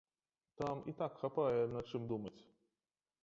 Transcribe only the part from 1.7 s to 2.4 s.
над чым думаць.